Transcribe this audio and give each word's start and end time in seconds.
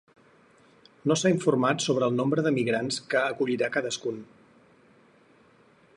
No 1.11 1.17
s’ha 1.23 1.31
informat 1.33 1.85
sobre 1.85 2.09
el 2.11 2.17
nombre 2.21 2.45
de 2.47 2.53
migrants 2.57 2.99
que 3.13 3.21
acollirà 3.27 3.71
cadascun. 3.77 4.19